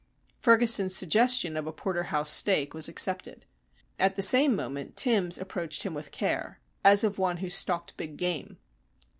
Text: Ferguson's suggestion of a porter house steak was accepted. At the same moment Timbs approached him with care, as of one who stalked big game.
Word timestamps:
Ferguson's 0.39 0.95
suggestion 0.95 1.55
of 1.55 1.67
a 1.67 1.71
porter 1.71 2.05
house 2.05 2.31
steak 2.31 2.73
was 2.73 2.89
accepted. 2.89 3.45
At 3.99 4.15
the 4.15 4.23
same 4.23 4.55
moment 4.55 4.97
Timbs 4.97 5.37
approached 5.37 5.83
him 5.83 5.93
with 5.93 6.09
care, 6.11 6.59
as 6.83 7.03
of 7.03 7.19
one 7.19 7.37
who 7.37 7.49
stalked 7.51 7.95
big 7.97 8.17
game. 8.17 8.57